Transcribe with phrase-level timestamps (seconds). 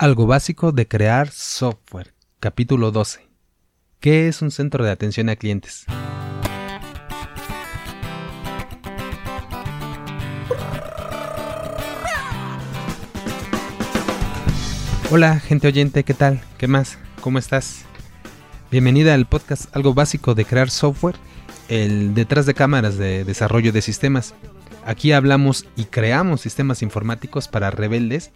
[0.00, 2.14] Algo básico de crear software.
[2.38, 3.28] Capítulo 12.
[4.00, 5.84] ¿Qué es un centro de atención a clientes?
[15.10, 16.40] Hola, gente oyente, ¿qué tal?
[16.56, 16.96] ¿Qué más?
[17.20, 17.84] ¿Cómo estás?
[18.70, 21.16] Bienvenida al podcast Algo básico de crear software,
[21.68, 24.34] el detrás de cámaras de desarrollo de sistemas.
[24.86, 28.30] Aquí hablamos y creamos sistemas informáticos para rebeldes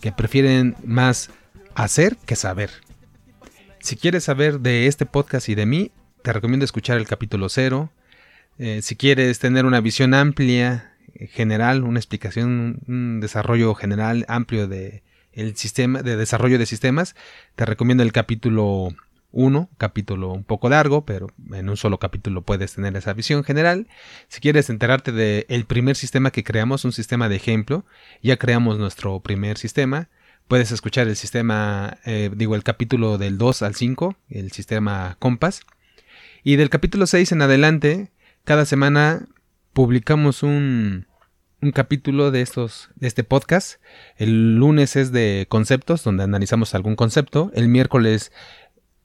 [0.00, 1.30] que prefieren más
[1.74, 2.70] hacer que saber.
[3.80, 5.90] Si quieres saber de este podcast y de mí,
[6.22, 7.90] te recomiendo escuchar el capítulo 0.
[8.58, 10.92] Eh, si quieres tener una visión amplia,
[11.30, 15.02] general, una explicación, un desarrollo general amplio de
[15.32, 17.14] el sistema de desarrollo de sistemas,
[17.56, 18.94] te recomiendo el capítulo
[19.36, 23.86] 1, capítulo un poco largo, pero en un solo capítulo puedes tener esa visión general.
[24.28, 27.84] Si quieres enterarte del primer sistema que creamos, un sistema de ejemplo,
[28.22, 30.08] ya creamos nuestro primer sistema.
[30.48, 35.60] Puedes escuchar el sistema, eh, digo, el capítulo del 2 al 5, el sistema Compass.
[36.42, 38.10] Y del capítulo 6 en adelante,
[38.44, 39.26] cada semana
[39.74, 41.06] publicamos un,
[41.60, 43.82] un capítulo de estos de este podcast.
[44.16, 47.50] El lunes es de conceptos, donde analizamos algún concepto.
[47.54, 48.32] El miércoles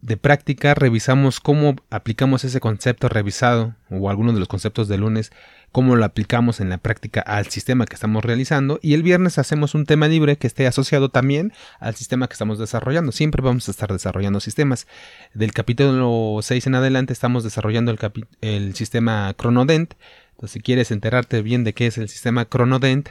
[0.02, 5.32] de práctica revisamos cómo aplicamos ese concepto revisado o algunos de los conceptos de lunes,
[5.72, 9.76] cómo lo aplicamos en la práctica al sistema que estamos realizando y el viernes hacemos
[9.76, 13.12] un tema libre que esté asociado también al sistema que estamos desarrollando.
[13.12, 14.88] Siempre vamos a estar desarrollando sistemas.
[15.36, 18.00] Del capítulo 6 en adelante estamos desarrollando el,
[18.42, 19.94] el sistema Chronodent.
[20.32, 23.10] Entonces, si quieres enterarte bien de qué es el sistema Chronodent,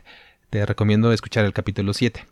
[0.50, 2.26] te recomiendo escuchar el capítulo 7.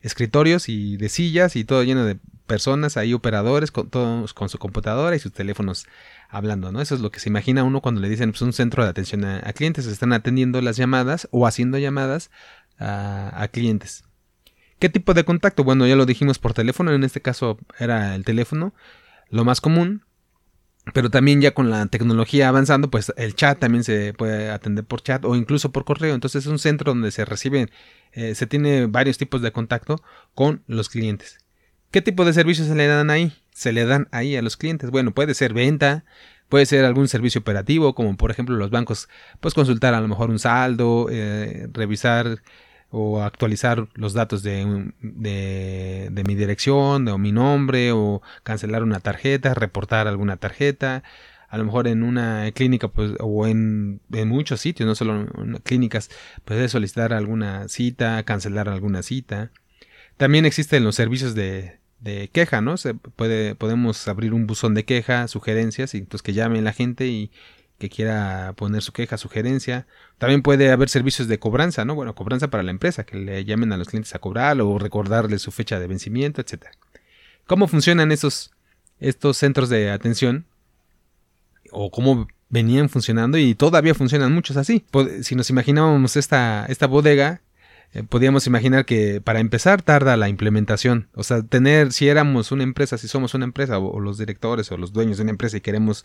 [0.00, 4.58] escritorios y de sillas y todo lleno de personas, ahí operadores, con, todos con su
[4.58, 5.86] computadora y sus teléfonos
[6.30, 6.80] hablando, ¿no?
[6.80, 9.24] Eso es lo que se imagina uno cuando le dicen pues, un centro de atención
[9.24, 12.30] a, clientes, están atendiendo las llamadas o haciendo llamadas
[12.78, 14.07] a clientes.
[14.78, 15.64] ¿Qué tipo de contacto?
[15.64, 18.74] Bueno, ya lo dijimos por teléfono, en este caso era el teléfono,
[19.30, 20.04] lo más común.
[20.94, 25.02] Pero también ya con la tecnología avanzando, pues el chat también se puede atender por
[25.02, 26.14] chat o incluso por correo.
[26.14, 27.70] Entonces es un centro donde se reciben,
[28.12, 30.02] eh, se tiene varios tipos de contacto
[30.34, 31.38] con los clientes.
[31.90, 33.32] ¿Qué tipo de servicios se le dan ahí?
[33.52, 34.90] Se le dan ahí a los clientes.
[34.90, 36.04] Bueno, puede ser venta,
[36.48, 39.08] puede ser algún servicio operativo, como por ejemplo los bancos,
[39.40, 42.42] pues consultar a lo mejor un saldo, eh, revisar
[42.90, 49.54] o actualizar los datos de, de, mi dirección o mi nombre o cancelar una tarjeta,
[49.54, 51.02] reportar alguna tarjeta.
[51.48, 55.58] A lo mejor en una clínica pues, o en, en muchos sitios, no solo en
[55.62, 56.10] clínicas,
[56.44, 59.50] puedes solicitar alguna cita, cancelar alguna cita.
[60.16, 62.76] También existen los servicios de, de queja, ¿no?
[62.76, 67.06] Se puede, podemos abrir un buzón de queja, sugerencias, y entonces que llamen la gente
[67.06, 67.30] y
[67.78, 69.86] que quiera poner su queja, sugerencia.
[70.18, 71.94] También puede haber servicios de cobranza, ¿no?
[71.94, 75.42] Bueno, cobranza para la empresa, que le llamen a los clientes a cobrar o recordarles
[75.42, 76.66] su fecha de vencimiento, etc.
[77.46, 78.50] ¿Cómo funcionan estos,
[78.98, 80.46] estos centros de atención?
[81.70, 84.84] O cómo venían funcionando y todavía funcionan muchos así.
[85.22, 87.42] Si nos imaginábamos esta, esta bodega
[87.94, 91.08] eh, podíamos imaginar que para empezar tarda la implementación.
[91.14, 94.76] O sea, tener, si éramos una empresa, si somos una empresa, o, los directores o
[94.76, 96.04] los dueños de una empresa y queremos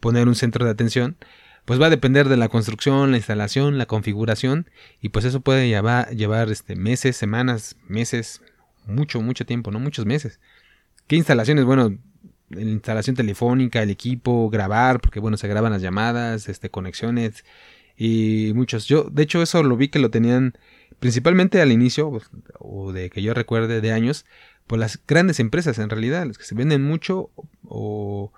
[0.00, 1.16] poner un centro de atención,
[1.64, 4.70] pues va a depender de la construcción, la instalación, la configuración,
[5.00, 8.42] y pues eso puede llevar, este, meses, semanas, meses,
[8.86, 9.80] mucho, mucho tiempo, ¿no?
[9.80, 10.40] Muchos meses.
[11.06, 11.64] ¿Qué instalaciones?
[11.64, 11.98] Bueno,
[12.50, 17.44] la instalación telefónica, el equipo, grabar, porque bueno, se graban las llamadas, este, conexiones
[17.96, 18.86] y muchos.
[18.86, 20.54] Yo, de hecho, eso lo vi que lo tenían
[20.98, 24.24] principalmente al inicio, pues, o de que yo recuerde de años,
[24.66, 27.30] por las grandes empresas en realidad, las que se venden mucho
[27.64, 28.32] o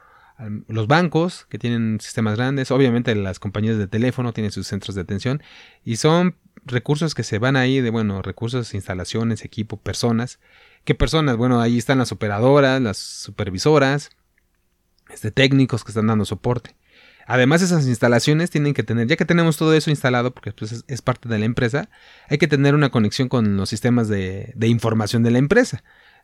[0.69, 5.01] los bancos que tienen sistemas grandes, obviamente las compañías de teléfono tienen sus centros de
[5.01, 5.43] atención
[5.83, 10.39] y son recursos que se van ahí de, bueno, recursos, instalaciones, equipo, personas.
[10.85, 11.37] ¿Qué personas?
[11.37, 14.11] Bueno, ahí están las operadoras, las supervisoras,
[15.11, 16.76] este, técnicos que están dando soporte.
[17.27, 21.03] Además, esas instalaciones tienen que tener, ya que tenemos todo eso instalado, porque pues, es,
[21.03, 21.91] parte de la empresa,
[22.29, 25.83] hay que tener una conexión con los sistemas de, información de la empresa.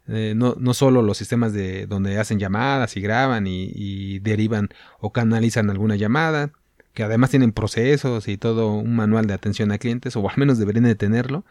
[0.09, 4.69] Eh, no, no, solo los sistemas de donde hacen llamadas y graban y, derivan
[5.01, 6.53] o canalizan alguna llamada,
[6.95, 10.59] que además tienen procesos y todo un manual de atención a clientes, o al menos
[10.59, 11.45] deberían de tenerlo.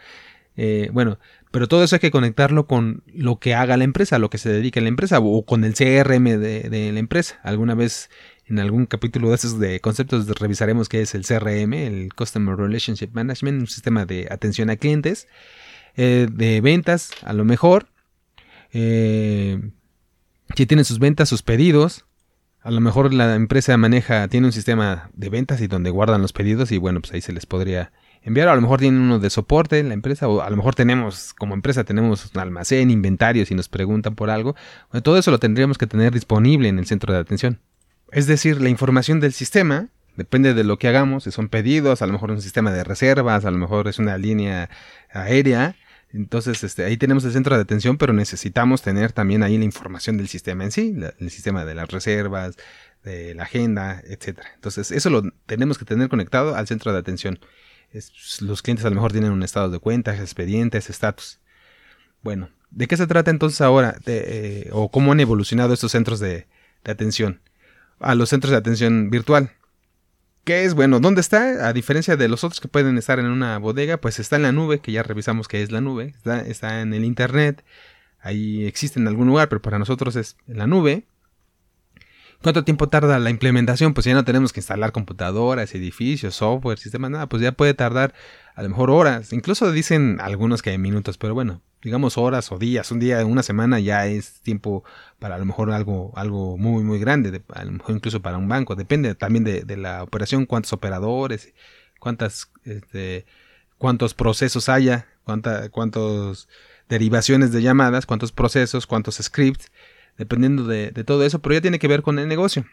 [0.58, 1.18] Eh, bueno,
[1.52, 4.50] pero todo eso hay que conectarlo con lo que haga la empresa, lo que se
[4.50, 7.40] dedica a la empresa, o con el CRM de, de la empresa.
[7.44, 8.10] Alguna vez
[8.46, 13.10] en algún capítulo de esos de conceptos revisaremos qué es el CRM, el Customer Relationship
[13.14, 15.28] Management, un sistema de atención a clientes,
[15.96, 17.88] eh, de ventas, a lo mejor.
[18.74, 19.60] Eh,
[20.56, 22.06] si tienen sus ventas, sus pedidos.
[22.64, 26.32] A lo mejor la empresa maneja, tiene un sistema de ventas y donde guardan los
[26.32, 27.92] pedidos y bueno, pues ahí se les podría
[28.22, 28.50] enviar.
[28.50, 31.34] A lo mejor tienen uno de soporte en la empresa o a lo mejor tenemos,
[31.34, 34.56] como empresa, tenemos un almacén, inventarios y nos preguntan por algo.
[35.02, 37.60] todo eso lo tendríamos que tener disponible en el centro de atención.
[38.12, 39.88] Es decir, la información del sistema
[40.18, 43.46] depende de lo que hagamos, si son pedidos, a lo mejor un sistema de reservas,
[43.46, 44.70] a lo mejor es una línea
[45.12, 45.76] aérea.
[46.14, 50.18] Entonces, este, ahí tenemos el centro de atención, pero necesitamos tener también ahí la información
[50.18, 52.58] del sistema en sí, el sistema de las reservas,
[53.04, 54.50] de la agenda, etcétera.
[54.56, 57.40] Entonces, eso lo tenemos que tener conectado al centro de atención.
[58.42, 61.40] los clientes a lo mejor tienen un estado de cuentas, expedientes, estatus.
[62.22, 63.96] Bueno, ¿de qué se trata entonces ahora?
[64.06, 66.48] Eh, ¿O cómo han evolucionado estos centros de
[66.84, 67.40] atención?
[68.02, 69.52] A los centros de atención virtual.
[70.44, 70.74] ¿Qué es?
[70.74, 71.68] Bueno, ¿dónde está?
[71.68, 74.52] A diferencia de los otros que pueden estar en una bodega, pues está en la
[74.52, 76.16] nube, que ya revisamos que es la nube,
[76.48, 77.64] está, en el Internet,
[78.20, 81.06] ahí existe en algún lugar, pero para nosotros es en la nube.
[82.42, 83.94] ¿Cuánto tiempo tarda la implementación?
[83.94, 88.16] Pues ya no tenemos que instalar computadoras, edificios, software, sistemas, nada, pues ya puede tardar
[88.56, 92.58] a lo mejor horas, incluso dicen algunos que hay minutos, pero bueno, digamos horas o
[92.58, 94.84] días, un día, una semana ya es tiempo
[95.20, 98.48] para a lo mejor algo, algo muy, muy grande, a lo mejor incluso para un
[98.48, 101.54] banco, depende también de, la operación, cuántos operadores,
[102.00, 103.26] cuántas, este,
[103.78, 106.48] cuántos procesos haya, cuánta, cuántos
[106.88, 109.72] derivaciones de llamadas, cuántos procesos, cuántos scripts,
[110.18, 112.66] dependiendo de, de todo eso, pero ya tiene que ver con el negocio.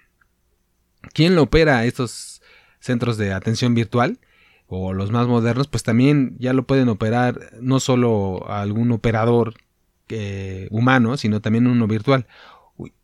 [1.14, 2.42] ¿Quién lo opera estos
[2.80, 4.18] centros de atención virtual?
[4.68, 9.54] O los más modernos, pues también ya lo pueden operar no solo algún operador
[10.10, 12.26] eh, humano, sino también uno virtual.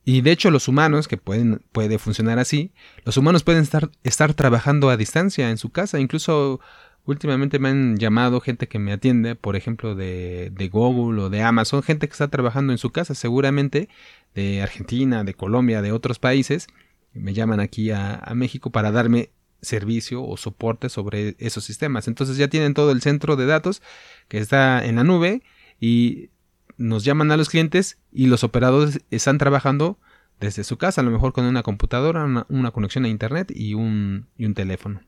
[0.04, 2.72] Y de hecho los humanos, que pueden, puede funcionar así,
[3.04, 5.98] los humanos pueden estar, estar trabajando a distancia en su casa.
[5.98, 6.60] Incluso
[7.06, 11.42] últimamente me han llamado gente que me atiende, por ejemplo, de, de Google o de
[11.42, 13.88] Amazon, gente que está trabajando en su casa, seguramente
[14.34, 16.66] de Argentina, de Colombia, de otros países.
[17.14, 19.30] Me llaman aquí a, a México para darme
[19.64, 22.08] servicio o soporte sobre esos sistemas.
[22.08, 23.82] Entonces ya tienen todo el centro de datos
[24.28, 25.42] que está en la nube
[25.80, 26.30] y
[26.76, 29.98] nos llaman a los clientes y los operadores están trabajando
[30.40, 34.26] desde su casa, a lo mejor con una computadora, una, conexión a internet y un,
[34.54, 35.00] teléfono.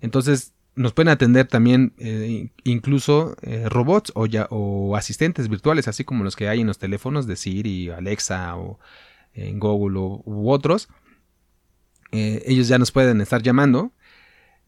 [0.00, 4.48] Entonces nos pueden atender también eh, incluso eh, robots o, ya,
[4.96, 8.78] asistentes virtuales, así como los que hay en los teléfonos de Siri, Alexa o
[9.34, 10.88] en Google u otros
[12.12, 13.92] eh, ellos ya nos pueden estar llamando.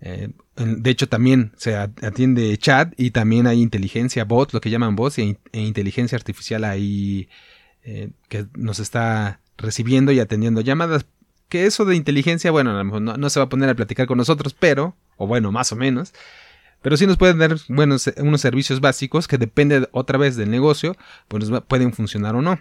[0.01, 4.97] Eh, de hecho, también se atiende chat y también hay inteligencia bot, lo que llaman
[4.97, 7.29] bots, e, e inteligencia artificial ahí
[7.85, 11.07] eh, que nos está recibiendo y atendiendo llamadas.
[11.49, 14.07] Que eso de inteligencia, bueno, a lo mejor no, se va a poner a platicar
[14.07, 16.13] con nosotros, pero, o bueno, más o menos,
[16.83, 20.97] pero sí nos pueden dar buenos, unos servicios básicos que depende otra vez del negocio,
[21.29, 22.59] pues pueden funcionar o no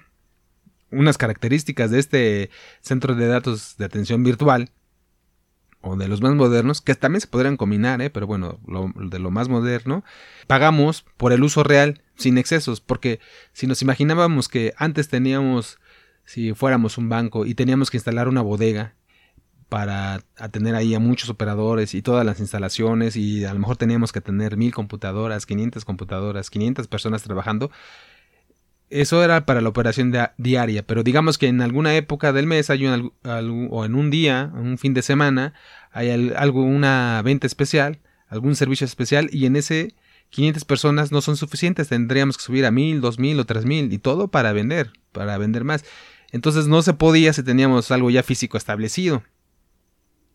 [0.94, 2.50] unas características de este
[2.82, 4.72] centro de datos de atención virtual
[5.82, 8.10] o de los más modernos, que también se podrían combinar, ¿eh?
[8.10, 8.60] pero bueno,
[8.96, 10.04] de lo más moderno,
[10.48, 13.20] pagamos por el uso real sin excesos, porque
[13.52, 15.80] si nos imaginábamos que antes teníamos,
[16.24, 18.96] si fuéramos un banco y teníamos que instalar una bodega
[19.68, 24.12] para atender ahí a muchos operadores y todas las instalaciones y a lo mejor teníamos
[24.12, 27.72] que tener mil computadoras, 500 computadoras, 500 personas trabajando,
[28.94, 32.86] eso era para la operación diaria, pero digamos que en alguna época del mes hay
[32.86, 35.54] o en un día, un fin de semana,
[35.92, 39.96] hay algo, una venta especial, algún servicio especial y en ese
[40.30, 44.28] 500 personas no son suficientes, tendríamos que subir a 1000, 2000 o 3000 y todo
[44.28, 45.84] para vender, para vender más.
[46.32, 49.24] Entonces no se podía si teníamos algo ya físico establecido.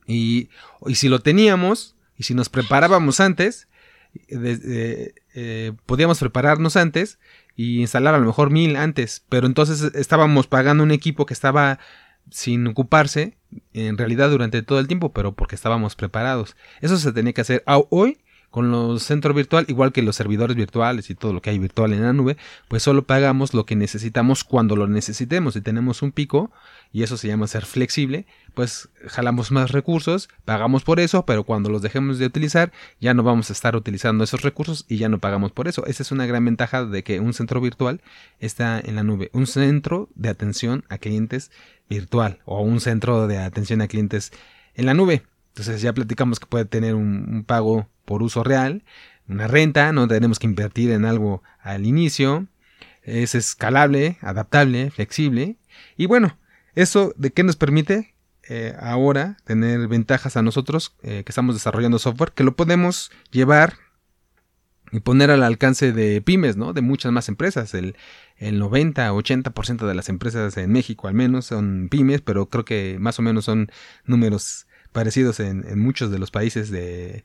[0.07, 0.49] Y,
[0.95, 3.69] si lo teníamos, y si nos preparábamos antes,
[4.29, 7.19] eh, podíamos prepararnos antes
[7.59, 11.81] y instalar a lo mejor mil antes, pero entonces estábamos pagando un equipo que estaba
[12.31, 13.37] sin ocuparse
[13.73, 16.57] en realidad durante todo el tiempo, pero porque estábamos preparados.
[16.81, 18.19] Eso se tenía que hacer hoy
[18.51, 21.93] con los centros virtual, igual que los servidores virtuales y todo lo que hay virtual
[21.93, 22.37] en la nube,
[22.69, 25.55] pues solo pagamos lo que necesitamos cuando lo necesitemos.
[25.55, 26.51] Si tenemos un pico,
[26.93, 31.69] y eso se llama ser flexible, pues jalamos más recursos, pagamos por eso, pero cuando
[31.69, 35.19] los dejemos de utilizar, ya no vamos a estar utilizando esos recursos y ya no
[35.19, 35.85] pagamos por eso.
[35.87, 38.01] Esa es una gran ventaja de que un centro virtual
[38.41, 39.31] está en la nube.
[39.33, 41.51] Un centro de atención a clientes
[41.89, 44.33] virtual o un centro de atención a clientes
[44.75, 45.23] en la nube.
[45.49, 48.83] Entonces ya platicamos que puede tener un, pago por uso real,
[49.29, 52.47] una renta, no tenemos que invertir en algo al inicio,
[53.03, 55.57] es escalable, adaptable, flexible
[55.99, 56.39] y bueno,
[56.75, 58.15] eso de qué nos permite
[58.49, 63.75] eh, ahora tener ventajas a nosotros eh, que estamos desarrollando software, que lo podemos llevar
[64.91, 66.73] y poner al alcance de pymes, ¿no?
[66.73, 67.75] De muchas más empresas.
[67.75, 67.95] El,
[68.39, 72.97] el 90, 80% de las empresas en México al menos son pymes, pero creo que
[72.99, 73.71] más o menos son
[74.07, 77.25] números parecidos en, muchos de los países de,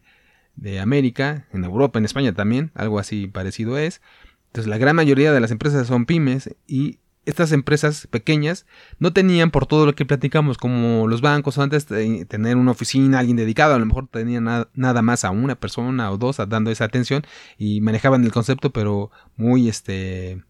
[0.55, 4.01] de, América, en Europa, en España también, algo así parecido es.
[4.48, 8.65] Entonces la gran mayoría de las empresas son pymes y estas empresas pequeñas
[9.00, 13.38] no tenían por todo lo que platicamos como los bancos antes tener una oficina, alguien
[13.38, 17.24] dedicado, a lo mejor tenían nada más a una persona o dos dando esa atención
[17.57, 20.43] y manejaban el concepto pero muy este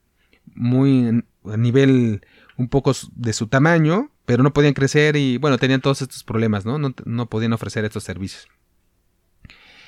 [0.56, 2.26] muy a nivel
[2.58, 6.66] un poco de su tamaño pero no podían crecer y bueno, tenían todos estos problemas,
[6.66, 6.78] ¿no?
[6.80, 8.48] No, podían ofrecer estos servicios.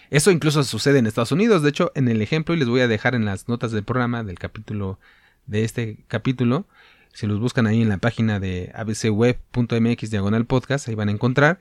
[0.09, 2.87] Eso incluso sucede en Estados Unidos, de hecho, en el ejemplo, y les voy a
[2.87, 4.99] dejar en las notas del programa del capítulo
[5.45, 6.67] de este capítulo,
[7.13, 11.59] si los buscan ahí en la página de abcweb.mx diagonal podcast, ahí van a encontrar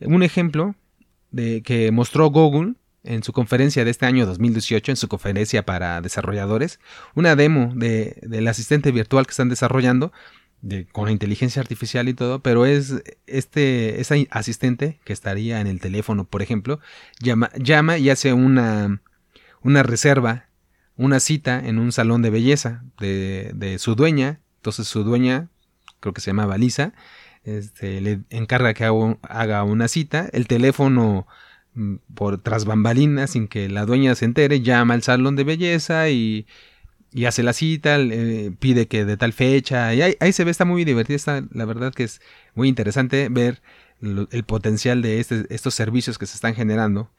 [0.00, 0.76] un ejemplo
[1.30, 6.00] de que mostró Google en su conferencia de este año 2018, en su conferencia para
[6.00, 6.78] desarrolladores,
[7.14, 10.12] una demo de, del asistente virtual que están desarrollando
[10.92, 15.80] con la inteligencia artificial y todo, pero es este ese asistente que estaría en el
[15.80, 16.78] teléfono, por ejemplo,
[17.20, 19.02] llama, llama y hace una,
[19.62, 20.46] una reserva,
[20.96, 24.40] una cita en un salón de belleza de, su dueña.
[24.56, 25.48] Entonces su dueña,
[25.98, 26.94] creo que se llama Lisa,
[27.42, 30.28] este, le encarga que haga una cita.
[30.32, 31.26] El teléfono
[31.74, 36.08] mm, por tras bambalinas sin que la dueña se entere, llama al salón de belleza
[36.10, 36.46] y
[37.12, 37.98] y hace la cita,
[38.58, 41.92] pide que de tal fecha, y ahí, se ve, está muy divertida, está, la verdad
[41.92, 42.20] que es
[42.54, 43.62] muy interesante ver
[44.00, 47.10] el potencial de este, estos servicios que se están generando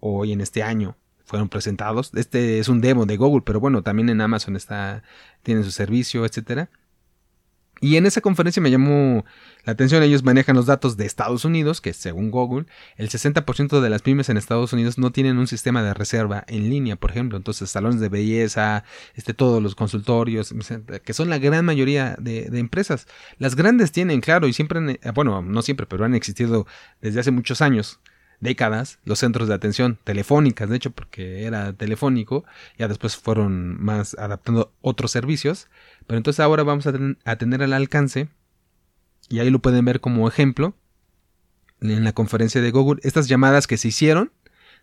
[0.00, 0.96] hoy en este año.
[1.24, 2.12] Fueron presentados.
[2.14, 5.02] Este es un demo de Google, pero bueno, también en Amazon está,
[5.42, 6.70] tiene su servicio, etcétera.
[7.80, 9.24] Y en esa conferencia me llamó
[9.64, 12.66] la atención, ellos manejan los datos de Estados Unidos, que según Google,
[12.96, 16.70] el 60% de las pymes en Estados Unidos no tienen un sistema de reserva en
[16.70, 17.36] línea, por ejemplo.
[17.36, 20.54] Entonces, salones de belleza, este, todos los consultorios,
[21.04, 23.06] que son la gran mayoría de, empresas.
[23.38, 26.66] Las grandes tienen, claro, y siempre, bueno, no siempre, pero han existido
[27.02, 28.00] desde hace muchos años
[28.40, 32.44] décadas los centros de atención telefónicas, de hecho, porque era telefónico,
[32.78, 35.68] ya después fueron más adaptando otros servicios,
[36.06, 38.28] pero entonces ahora vamos a, tener al alcance,
[39.28, 40.74] y ahí lo pueden ver como ejemplo,
[41.80, 44.32] en la conferencia de Google, estas llamadas que se hicieron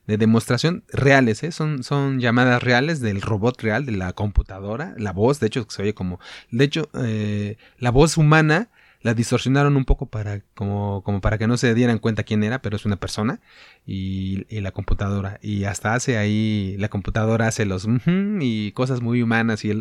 [0.05, 1.51] de demostración reales, ¿eh?
[1.51, 5.81] son, son llamadas reales del robot real, de la computadora, la voz, de hecho se
[5.81, 6.19] oye como,
[6.51, 8.69] de hecho, eh, la voz humana
[9.03, 12.61] la distorsionaron un poco para como, como para que no se dieran cuenta quién era,
[12.61, 13.41] pero es una persona
[13.85, 17.85] y, y la computadora y hasta hace ahí la computadora hace los
[18.39, 19.73] y cosas muy humanas y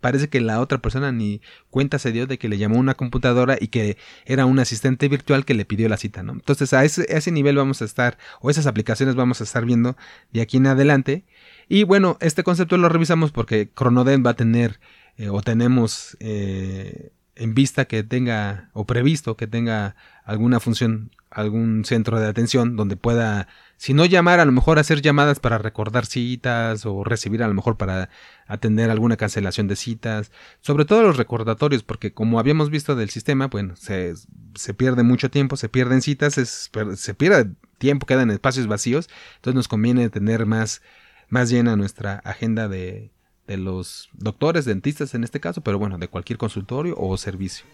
[0.00, 3.56] parece que la otra persona ni cuenta se dio de que le llamó una computadora
[3.60, 6.32] y que era un asistente virtual que le pidió la cita, ¿no?
[6.32, 9.64] Entonces a ese, a ese nivel vamos a estar o esas aplicaciones vamos a estar
[9.64, 9.96] viendo
[10.32, 11.24] de aquí en adelante
[11.68, 14.78] y bueno, este concepto lo revisamos porque Chronoden va a tener
[15.16, 21.84] eh, o tenemos eh, en vista que tenga o previsto que tenga alguna función, algún
[21.84, 26.04] centro de atención donde pueda, si no llamar, a lo mejor hacer llamadas para recordar
[26.04, 28.10] citas o recibir a lo mejor para
[28.46, 33.46] atender alguna cancelación de citas, sobre todo los recordatorios, porque como habíamos visto del sistema,
[33.46, 34.14] bueno, se,
[34.54, 39.54] se pierde mucho tiempo, se pierden citas, es, se pierde tiempo, quedan espacios vacíos, entonces
[39.54, 40.82] nos conviene tener más,
[41.28, 43.12] más llena nuestra agenda de,
[43.48, 47.64] de los doctores, dentistas en este caso, pero bueno, de cualquier consultorio o servicio.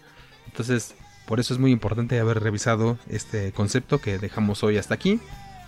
[0.47, 0.95] Entonces,
[1.27, 5.19] por eso es muy importante haber revisado este concepto que dejamos hoy hasta aquí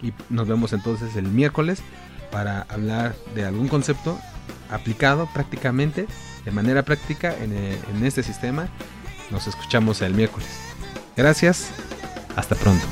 [0.01, 1.81] y nos vemos entonces el miércoles
[2.31, 4.17] para hablar de algún concepto
[4.69, 6.07] aplicado prácticamente,
[6.45, 8.69] de manera práctica en, eh, en este sistema.
[9.29, 10.47] Nos escuchamos el miércoles.
[11.15, 11.69] Gracias,
[12.35, 12.85] hasta pronto.